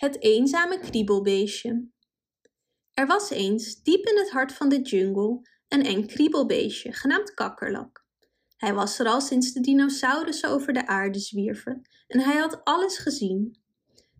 [0.00, 1.88] Het eenzame kriebelbeestje.
[2.92, 8.04] Er was eens, diep in het hart van de jungle, een eng kriebelbeestje genaamd Kakkerlak.
[8.56, 12.98] Hij was er al sinds de dinosaurussen over de aarde zwierven en hij had alles
[12.98, 13.58] gezien.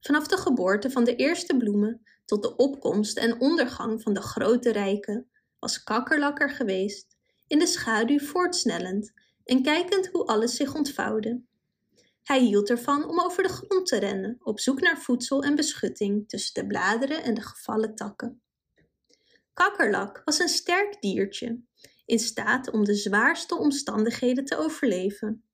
[0.00, 4.72] Vanaf de geboorte van de eerste bloemen tot de opkomst en ondergang van de grote
[4.72, 7.16] rijken was Kakkerlak er geweest,
[7.46, 9.12] in de schaduw voortsnellend
[9.44, 11.42] en kijkend hoe alles zich ontvouwde.
[12.28, 16.28] Hij hield ervan om over de grond te rennen, op zoek naar voedsel en beschutting
[16.28, 18.42] tussen de bladeren en de gevallen takken.
[19.52, 21.62] Kakkerlak was een sterk diertje,
[22.04, 25.44] in staat om de zwaarste omstandigheden te overleven.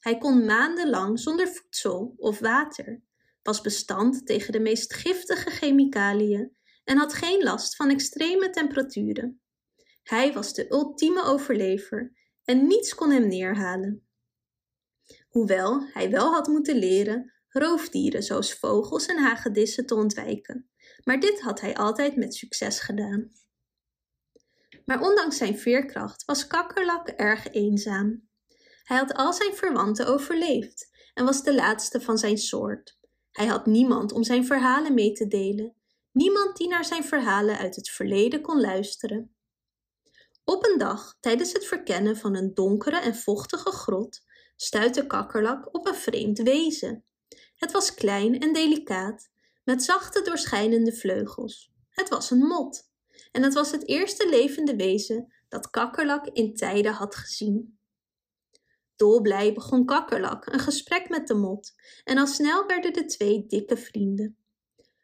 [0.00, 3.02] Hij kon maandenlang zonder voedsel of water,
[3.42, 9.40] was bestand tegen de meest giftige chemicaliën en had geen last van extreme temperaturen.
[10.02, 12.12] Hij was de ultieme overlever
[12.44, 14.03] en niets kon hem neerhalen
[15.34, 20.68] hoewel hij wel had moeten leren roofdieren zoals vogels en hagedissen te ontwijken.
[21.04, 23.30] Maar dit had hij altijd met succes gedaan.
[24.84, 28.28] Maar ondanks zijn veerkracht was Kakkerlak erg eenzaam.
[28.84, 32.98] Hij had al zijn verwanten overleefd en was de laatste van zijn soort.
[33.32, 35.74] Hij had niemand om zijn verhalen mee te delen,
[36.12, 39.34] niemand die naar zijn verhalen uit het verleden kon luisteren.
[40.44, 44.22] Op een dag, tijdens het verkennen van een donkere en vochtige grot,
[44.56, 47.04] stuitte Kakkerlak op een vreemd wezen.
[47.56, 49.30] Het was klein en delicaat,
[49.64, 51.72] met zachte doorschijnende vleugels.
[51.90, 52.92] Het was een mot.
[53.32, 57.78] En het was het eerste levende wezen dat Kakkerlak in tijden had gezien.
[58.96, 63.76] Dolblij begon Kakkerlak een gesprek met de mot en al snel werden de twee dikke
[63.76, 64.36] vrienden.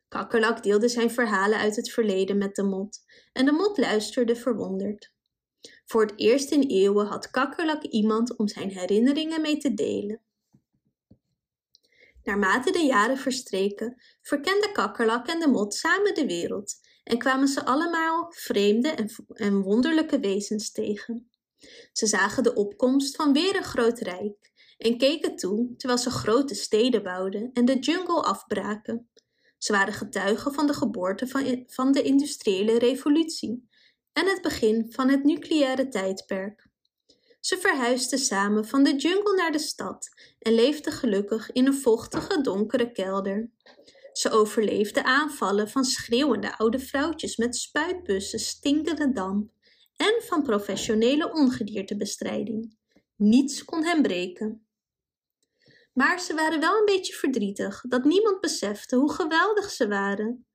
[0.09, 2.99] Kakkerlak deelde zijn verhalen uit het verleden met de mot
[3.33, 5.13] en de mot luisterde verwonderd.
[5.91, 10.21] Voor het eerst in eeuwen had Kakkerlak iemand om zijn herinneringen mee te delen.
[12.23, 16.75] Naarmate de jaren verstreken, verkenden Kakkerlak en de mot samen de wereld
[17.05, 21.31] en kwamen ze allemaal vreemde en, wonderlijke wezens tegen.
[21.93, 26.55] Ze zagen de opkomst van weer een groot rijk en keken toe terwijl ze grote
[26.55, 29.11] steden bouwden en de jungle afbraken.
[29.59, 31.27] Ze waren getuigen van de geboorte
[31.67, 33.69] van de industriële revolutie
[34.13, 36.69] en het begin van het nucleaire tijdperk.
[37.41, 42.41] Ze verhuisden samen van de jungle naar de stad en leefden gelukkig in een vochtige,
[42.41, 43.51] donkere kelder.
[44.13, 49.51] Ze overleefden aanvallen van schreeuwende oude vrouwtjes met spuitbussen, stinkende damp
[49.97, 52.77] en van professionele ongediertebestrijding.
[53.17, 54.67] Niets kon hen breken.
[55.93, 60.47] Maar ze waren wel een beetje verdrietig dat niemand besefte hoe geweldig ze waren.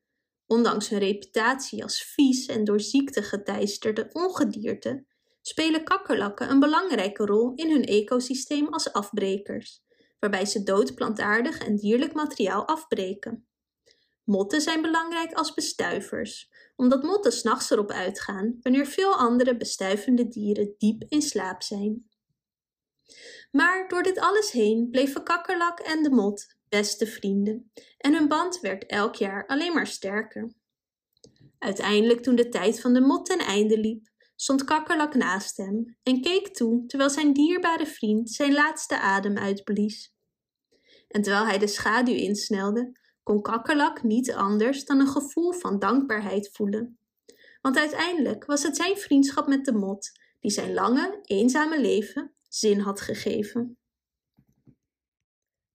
[0.48, 5.06] Ondanks hun reputatie als vies en door ziekte geteisterde ongedierte,
[5.42, 9.84] spelen kakkerlakken een belangrijke rol in hun ecosysteem als afbrekers,
[10.20, 13.48] waarbij ze dood plantaardig en dierlijk materiaal afbreken.
[14.24, 20.76] Motten zijn belangrijk als bestuivers, omdat motten s'nachts erop uitgaan wanneer veel andere bestuivende dieren
[20.78, 22.10] diep in slaap zijn.
[23.52, 28.60] Maar door dit alles heen bleven kakkerlak en de mot beste vrienden en hun band
[28.60, 30.54] werd elk jaar alleen maar sterker.
[31.60, 36.22] Uiteindelijk, toen de tijd van de mot ten einde liep, stond Kakkerlak naast hem en
[36.22, 40.14] keek toe terwijl zijn dierbare vriend zijn laatste adem uitblies.
[41.08, 46.50] En terwijl hij de schaduw insnelde, kon Kakkerlak niet anders dan een gevoel van dankbaarheid
[46.54, 46.98] voelen.
[47.62, 52.80] Want uiteindelijk was het zijn vriendschap met de mot die zijn lange, eenzame leven zin
[52.80, 53.78] had gegeven.